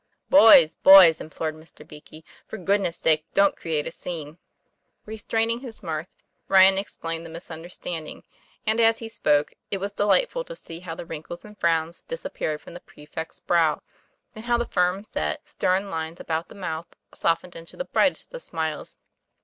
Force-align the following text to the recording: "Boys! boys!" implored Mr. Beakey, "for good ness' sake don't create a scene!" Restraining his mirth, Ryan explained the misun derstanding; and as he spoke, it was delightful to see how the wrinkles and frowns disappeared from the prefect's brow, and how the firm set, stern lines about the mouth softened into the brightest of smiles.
"Boys! 0.31 0.73
boys!" 0.73 1.21
implored 1.21 1.53
Mr. 1.53 1.87
Beakey, 1.87 2.23
"for 2.47 2.57
good 2.57 2.81
ness' 2.81 2.97
sake 2.97 3.23
don't 3.35 3.55
create 3.55 3.85
a 3.85 3.91
scene!" 3.91 4.39
Restraining 5.05 5.59
his 5.59 5.83
mirth, 5.83 6.07
Ryan 6.47 6.79
explained 6.79 7.23
the 7.23 7.29
misun 7.29 7.61
derstanding; 7.63 8.23
and 8.65 8.79
as 8.79 8.97
he 8.97 9.07
spoke, 9.07 9.53
it 9.69 9.77
was 9.77 9.91
delightful 9.91 10.43
to 10.45 10.55
see 10.55 10.79
how 10.79 10.95
the 10.95 11.05
wrinkles 11.05 11.45
and 11.45 11.55
frowns 11.55 12.01
disappeared 12.01 12.61
from 12.61 12.73
the 12.73 12.79
prefect's 12.79 13.41
brow, 13.41 13.83
and 14.33 14.45
how 14.45 14.57
the 14.57 14.65
firm 14.65 15.03
set, 15.03 15.47
stern 15.47 15.91
lines 15.91 16.19
about 16.19 16.47
the 16.47 16.55
mouth 16.55 16.87
softened 17.13 17.55
into 17.55 17.77
the 17.77 17.85
brightest 17.85 18.33
of 18.33 18.41
smiles. 18.41 18.97